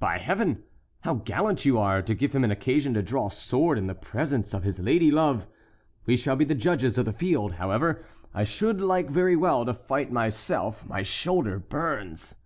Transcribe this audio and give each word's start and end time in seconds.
"By 0.00 0.18
Heaven! 0.18 0.64
how 1.02 1.14
gallant 1.14 1.64
you 1.64 1.78
are, 1.78 2.02
to 2.02 2.16
give 2.16 2.34
him 2.34 2.42
an 2.42 2.50
occasion 2.50 2.94
to 2.94 3.02
draw 3.04 3.28
sword 3.28 3.78
in 3.78 3.86
the 3.86 3.94
presence 3.94 4.52
of 4.54 4.64
his 4.64 4.80
lady 4.80 5.12
love! 5.12 5.46
We 6.04 6.16
shall 6.16 6.34
be 6.34 6.44
the 6.44 6.56
judges 6.56 6.98
of 6.98 7.04
the 7.04 7.12
field. 7.12 7.52
However, 7.52 8.02
I 8.34 8.42
should 8.42 8.80
like 8.80 9.08
very 9.08 9.36
well 9.36 9.64
to 9.64 9.72
fight 9.72 10.10
myself—my 10.10 11.04
shoulder 11.04 11.60
burns." 11.60 12.38